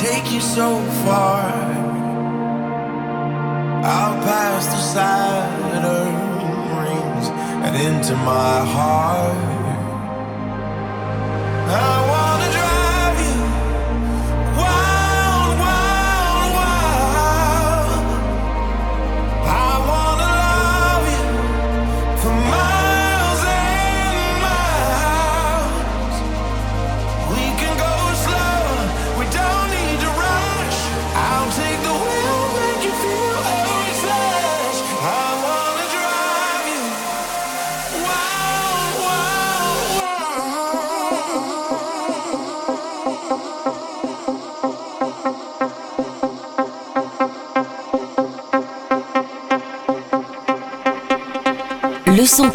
[0.00, 1.44] take you so far.
[3.84, 5.84] I'll pass through Saturn
[6.80, 7.28] rings
[7.64, 8.79] and into my heart.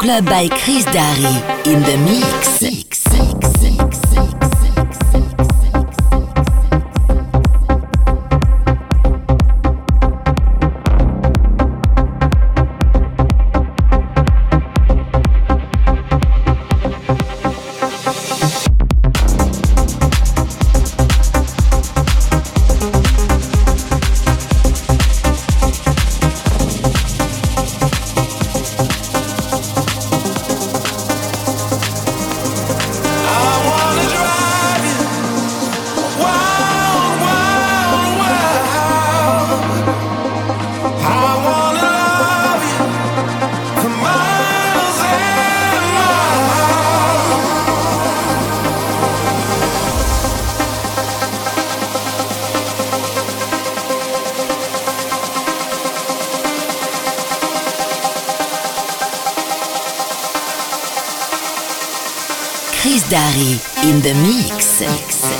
[0.06, 2.95] Club by Chris Darry in the mix.
[63.08, 64.80] Dari in the mix.
[64.80, 65.35] mix.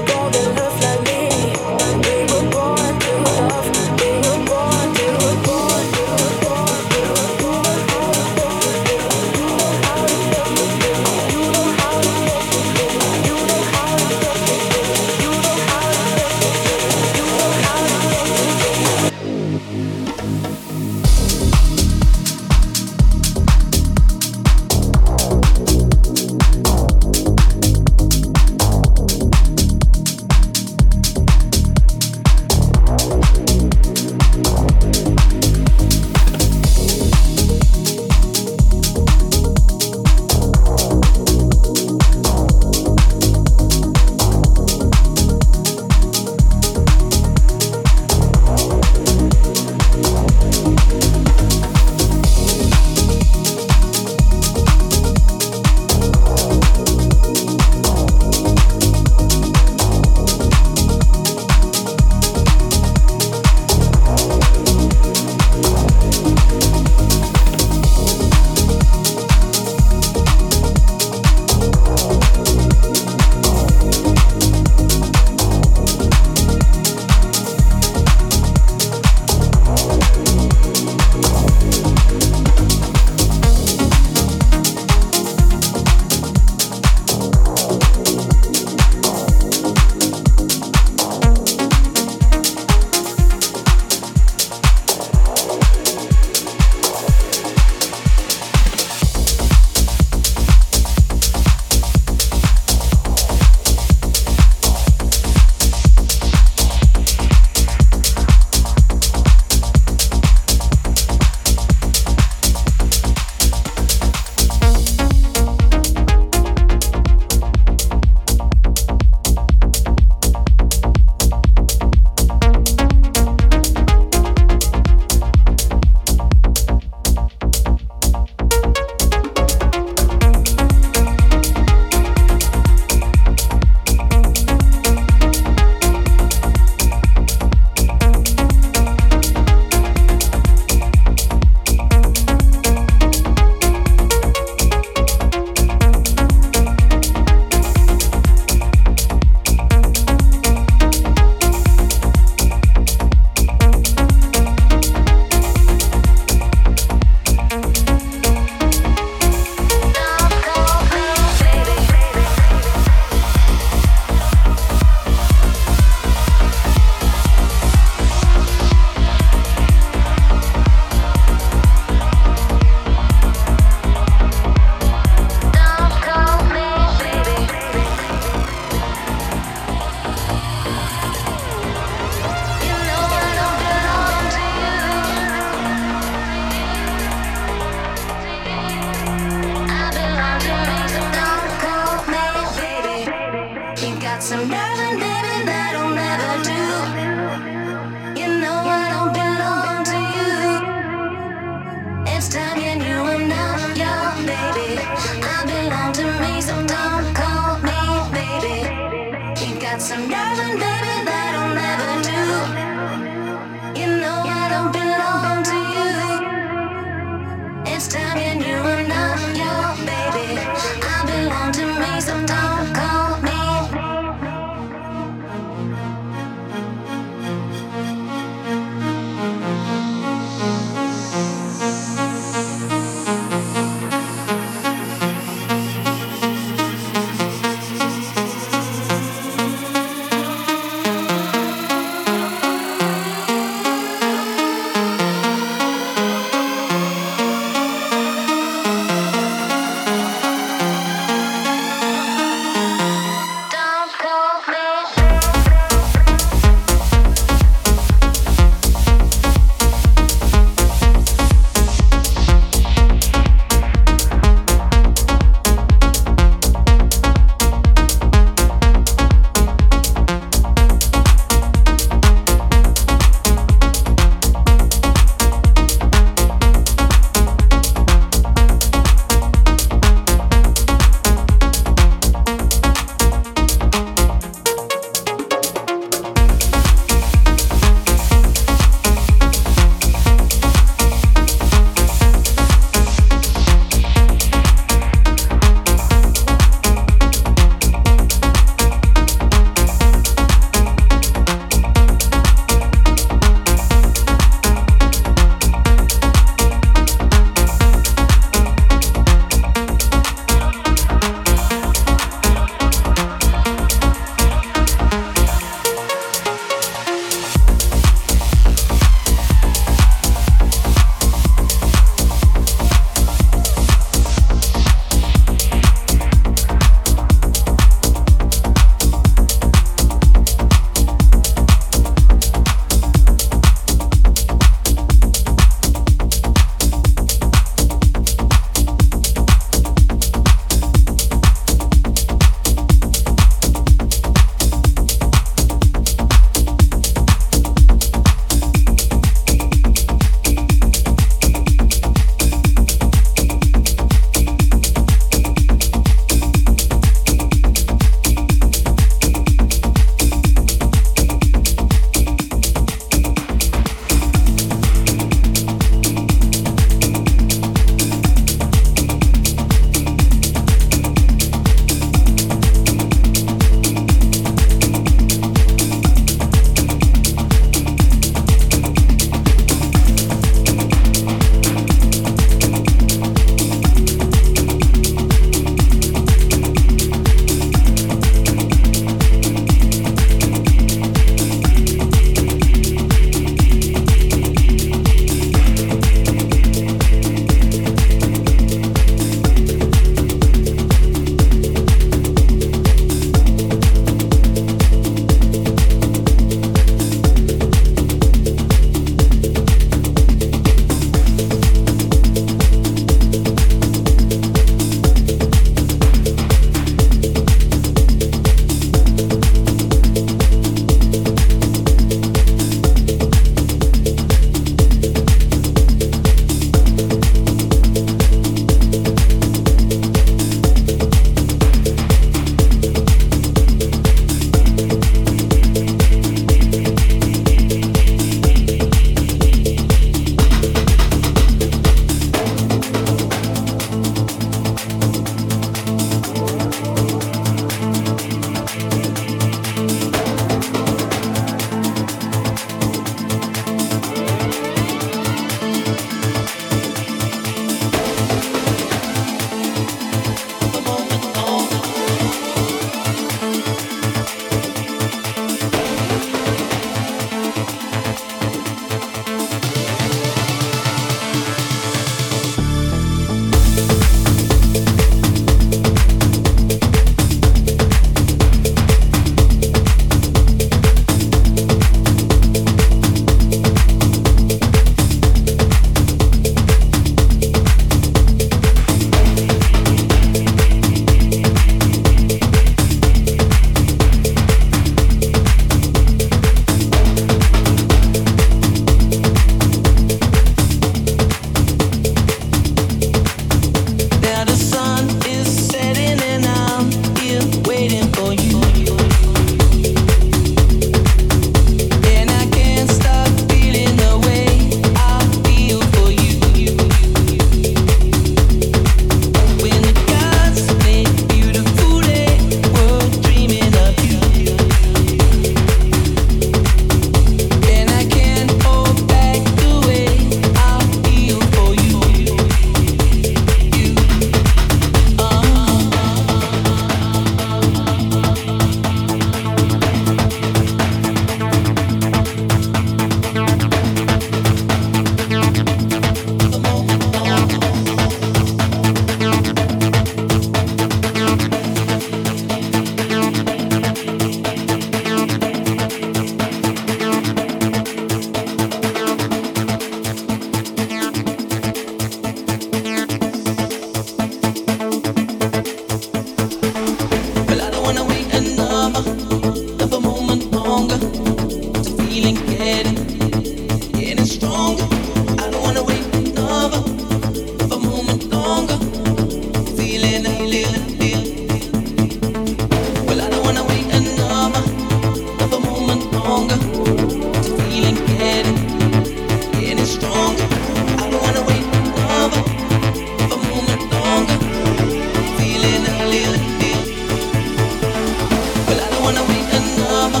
[599.92, 600.00] summer,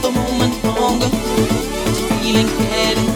[0.00, 1.08] the moment longer,
[2.20, 3.07] feeling heading.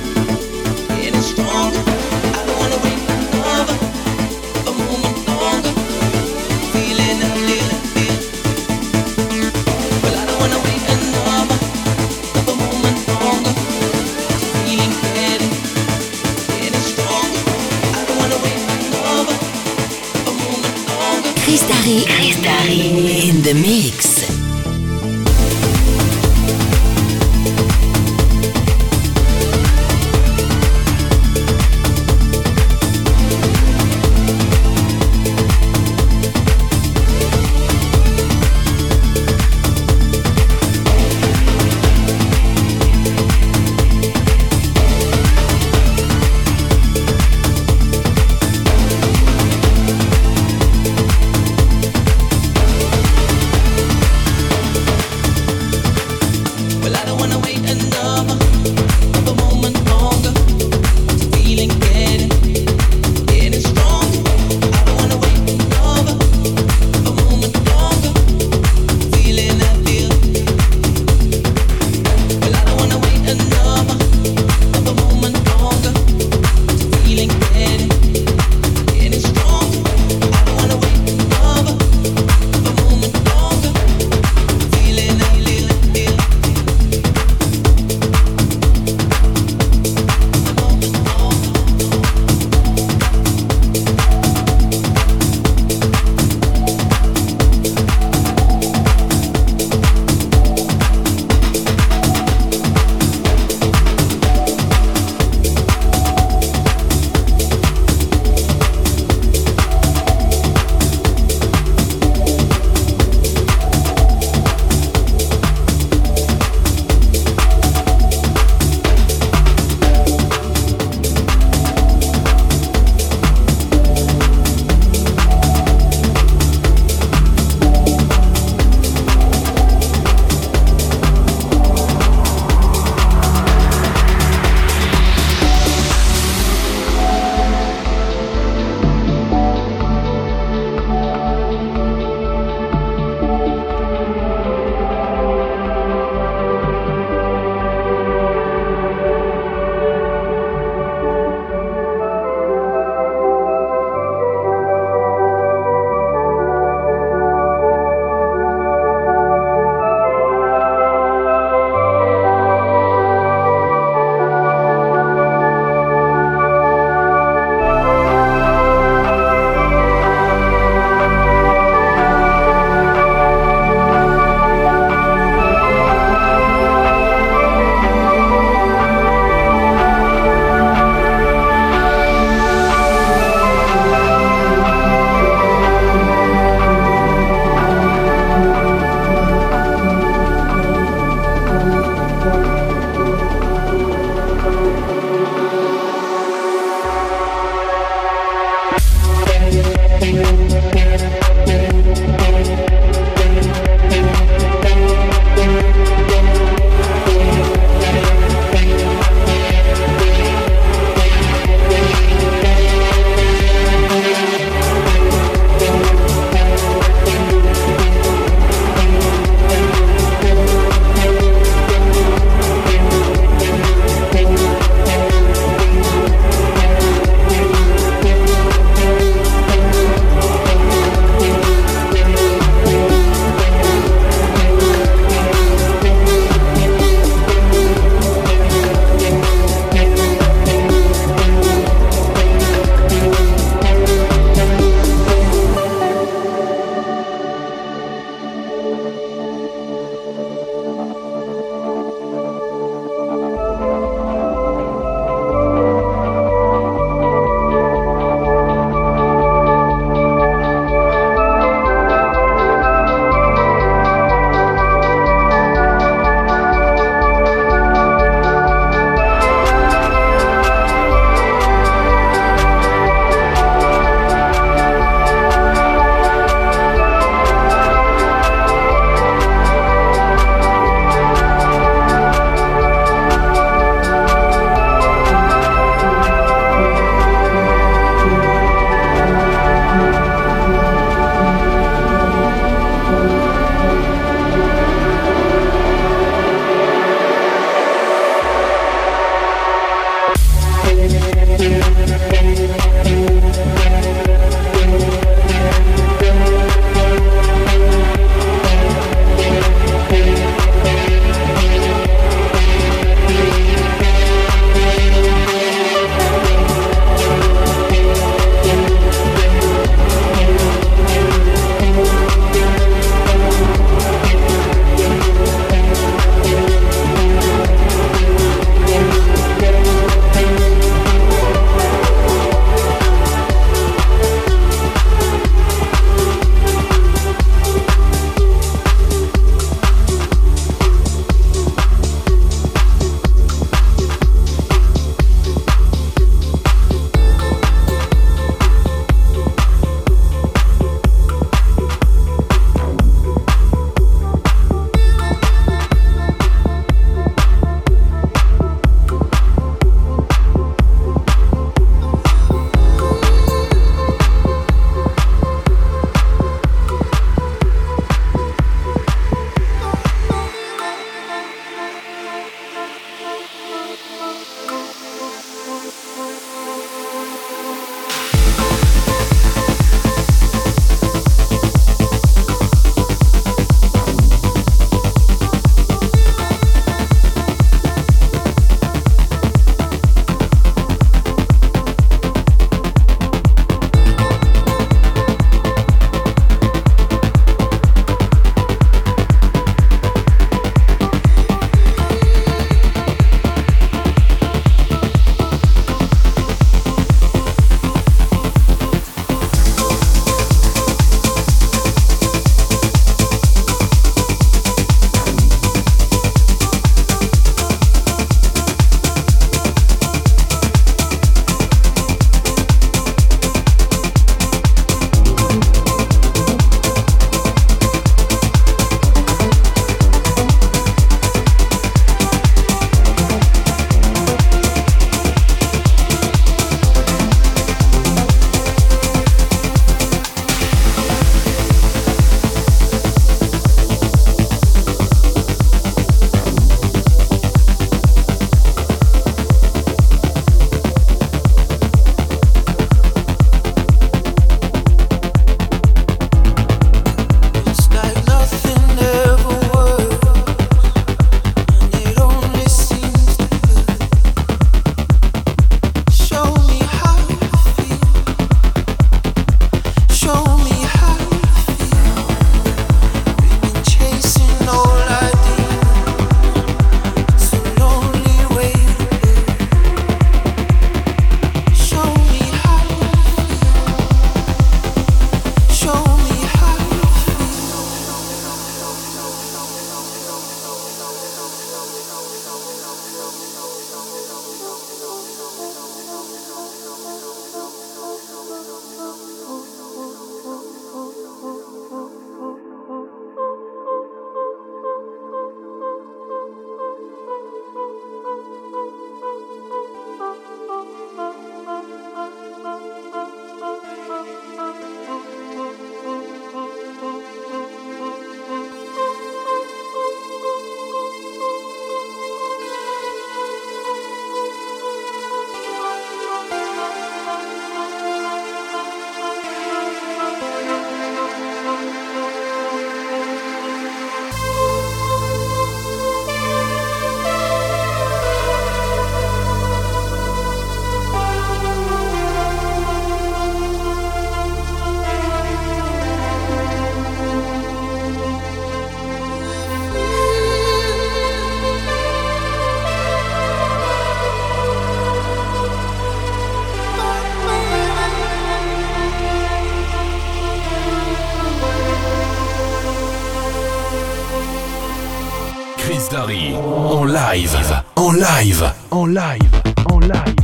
[568.22, 570.21] Live, en live, en live.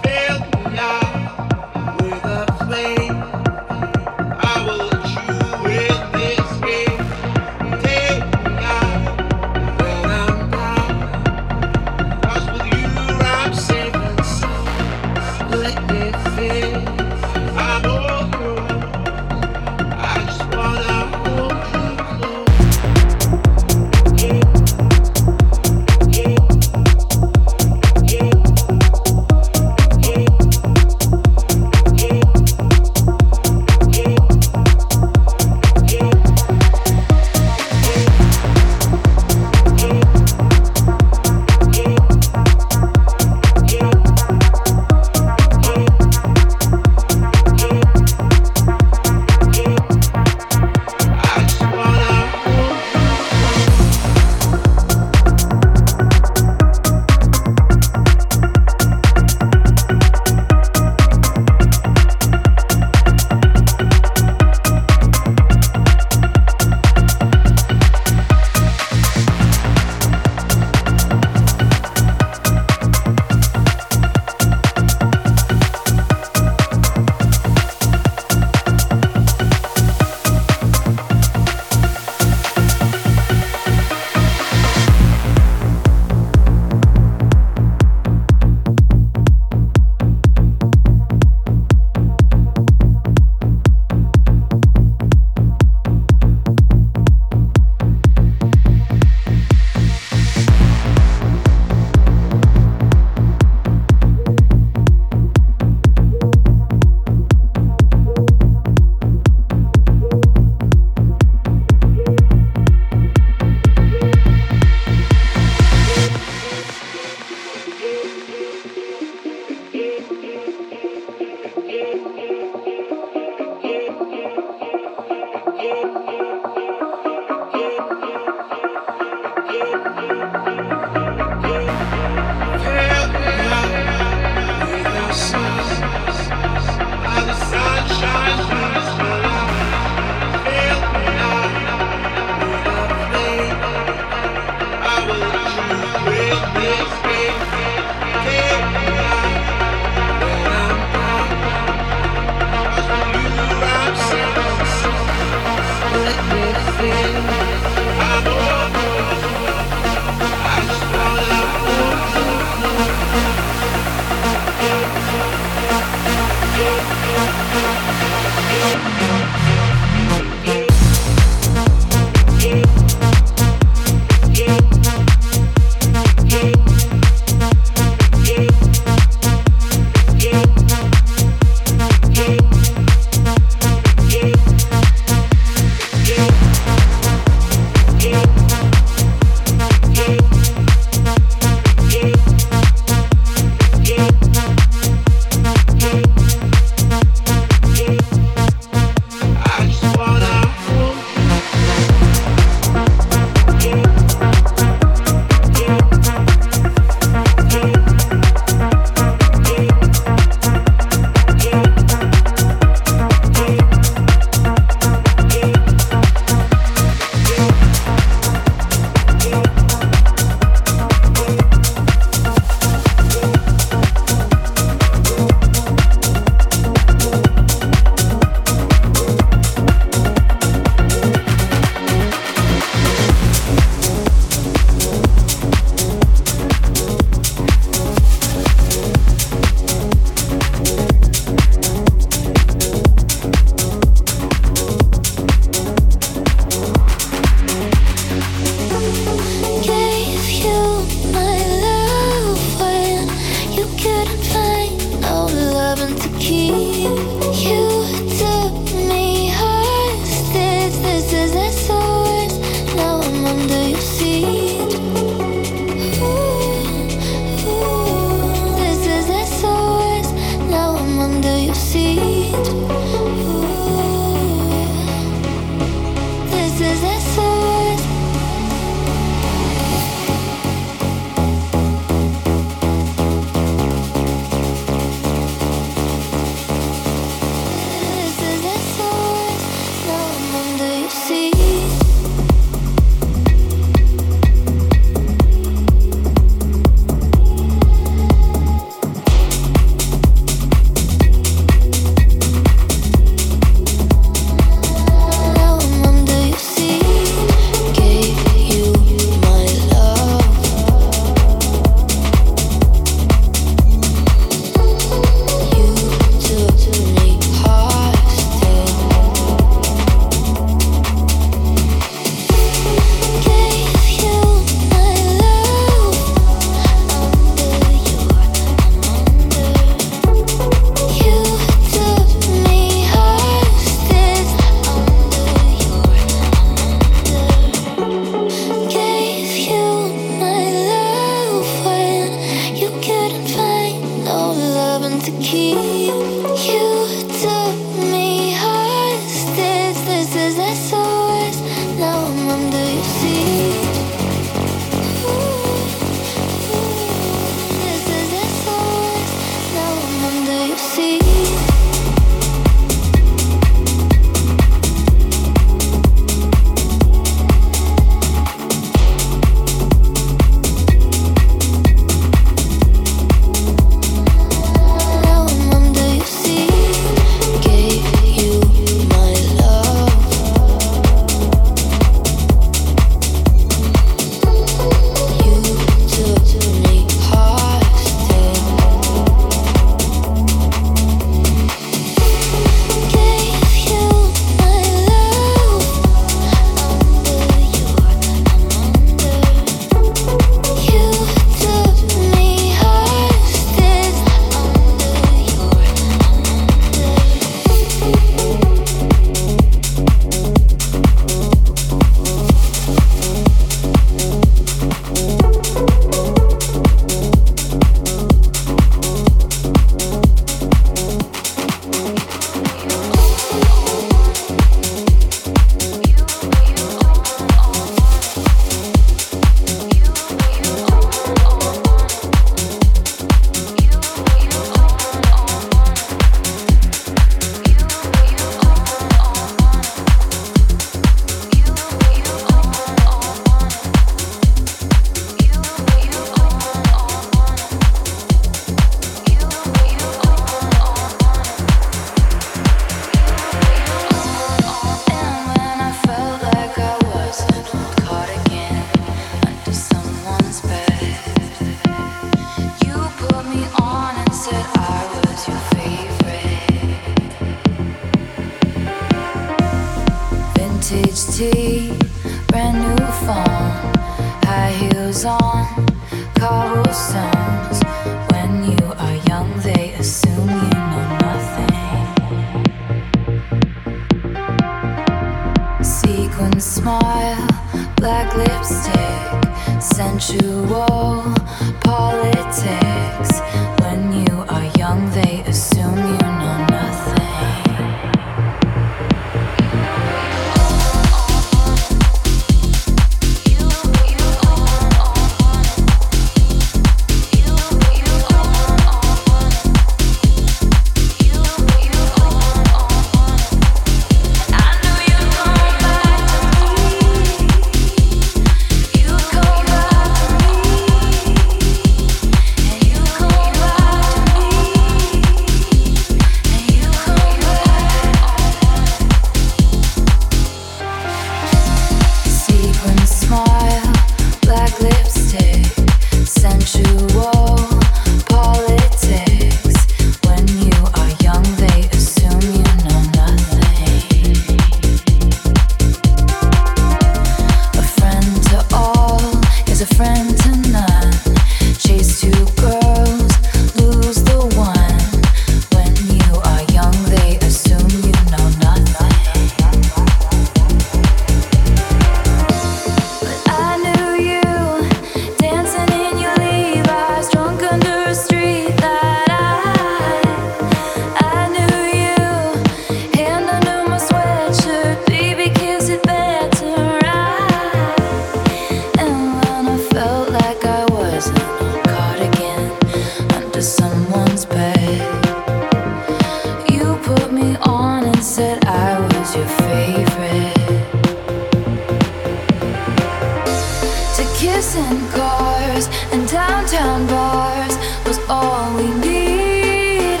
[594.90, 600.00] cars and downtown bars was all we needed.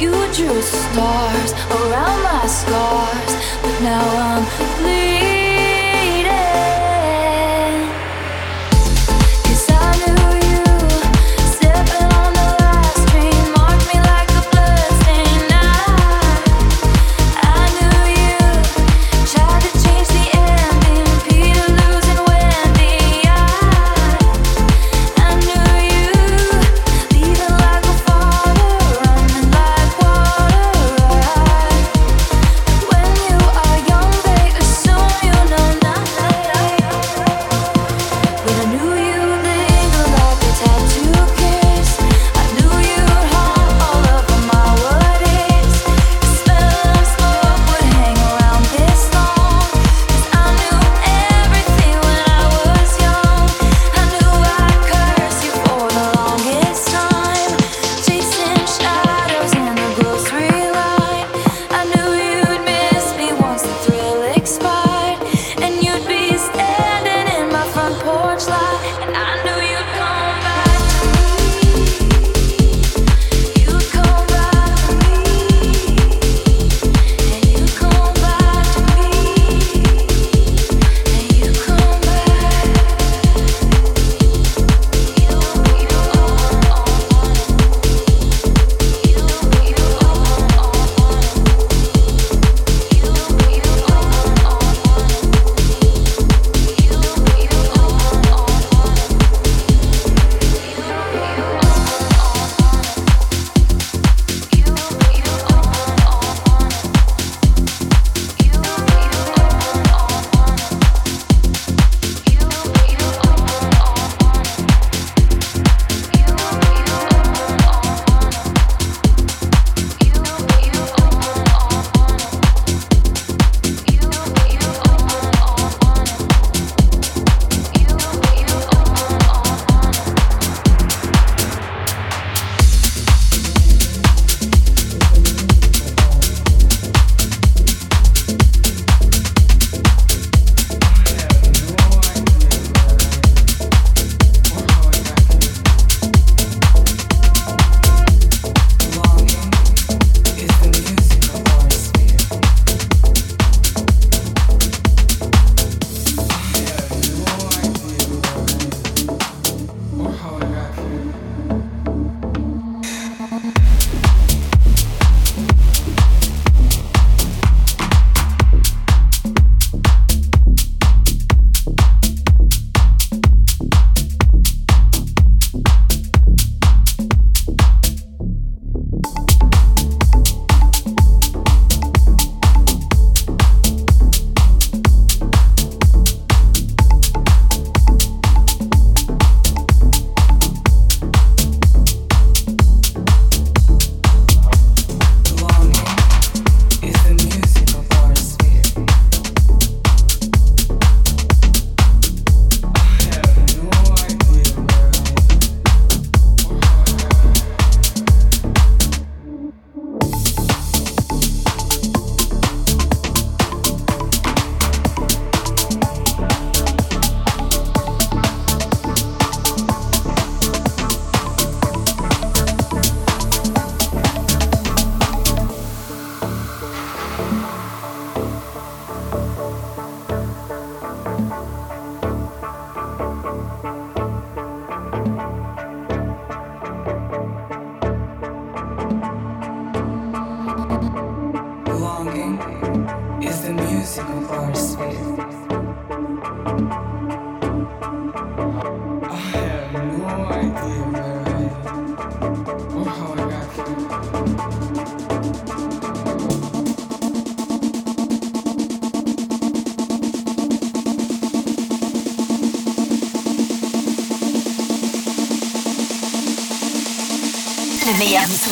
[0.00, 1.23] You drew a star.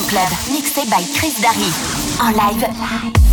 [0.07, 1.71] Club, mixé by Chris Darry.
[2.19, 3.32] En live.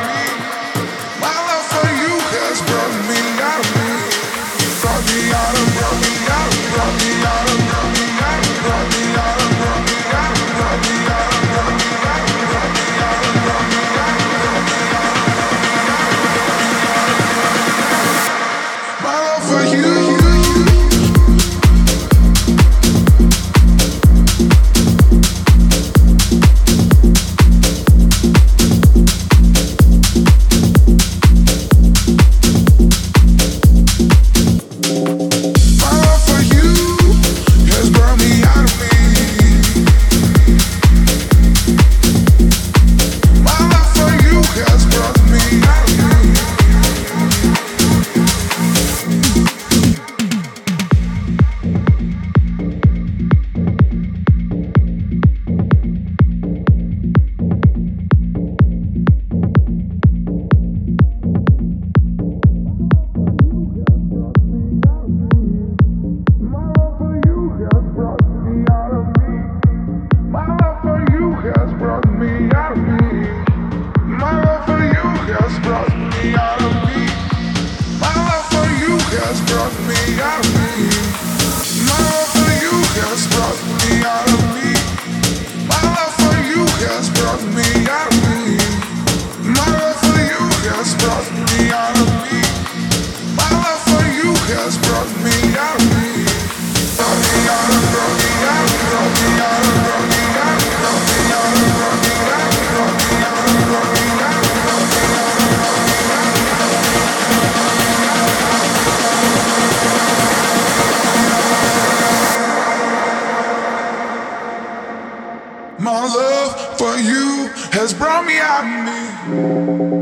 [118.31, 120.00] me at me.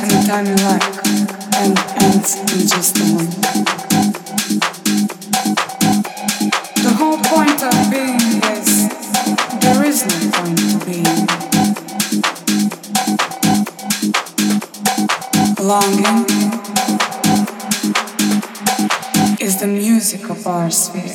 [0.00, 1.06] Anytime you like
[1.56, 3.42] and ends in just a moment.
[6.84, 8.88] The whole point of being is
[9.60, 11.26] there is no point to being.
[15.66, 16.24] Longing
[19.40, 21.05] is the music of our sphere.